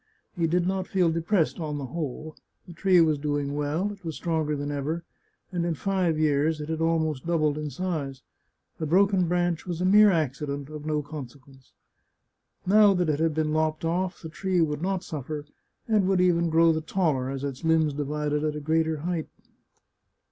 [0.35, 4.15] He did not feel depressed on the whole; the tree was doing well, it was
[4.15, 5.03] stronger than ever,
[5.51, 8.23] and in five years it had almost doubled in size.
[8.79, 11.73] The broken branch was a mere accident, of no consequence.
[12.65, 15.45] Now that it had been lopped oflF, the tree would not suffer,
[15.87, 19.27] and would even grow the taller, as its limbs divided at a greater height.